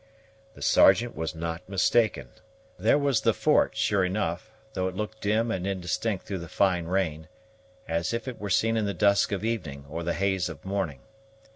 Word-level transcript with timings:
The 0.55 0.63
Sergeant 0.63 1.15
was 1.15 1.35
not 1.35 1.69
mistaken. 1.69 2.29
There 2.79 2.97
was 2.97 3.21
the 3.21 3.35
fort, 3.35 3.77
sure 3.77 4.03
enough, 4.03 4.49
though 4.73 4.87
it 4.87 4.95
looked 4.95 5.21
dim 5.21 5.51
and 5.51 5.67
indistinct 5.67 6.25
through 6.25 6.39
the 6.39 6.49
fine 6.49 6.85
rain, 6.87 7.27
as 7.87 8.11
if 8.11 8.27
it 8.27 8.39
were 8.39 8.49
seen 8.49 8.77
in 8.77 8.85
the 8.87 8.95
dusk 8.95 9.31
of 9.31 9.45
evening 9.45 9.85
or 9.87 10.01
the 10.01 10.15
haze 10.15 10.49
of 10.49 10.65
morning. 10.65 11.01